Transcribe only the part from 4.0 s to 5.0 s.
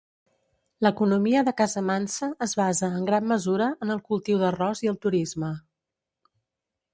cultiu d'arròs i el